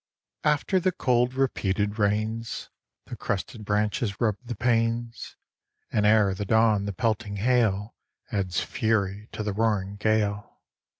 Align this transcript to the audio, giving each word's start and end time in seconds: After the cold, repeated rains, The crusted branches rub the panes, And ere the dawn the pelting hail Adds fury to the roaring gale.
After 0.43 0.79
the 0.79 0.91
cold, 0.91 1.35
repeated 1.35 1.99
rains, 1.99 2.71
The 3.05 3.15
crusted 3.15 3.63
branches 3.63 4.19
rub 4.19 4.35
the 4.43 4.55
panes, 4.55 5.35
And 5.91 6.07
ere 6.07 6.33
the 6.33 6.43
dawn 6.43 6.85
the 6.85 6.91
pelting 6.91 7.35
hail 7.35 7.93
Adds 8.31 8.61
fury 8.61 9.29
to 9.31 9.43
the 9.43 9.53
roaring 9.53 9.97
gale. 9.97 10.59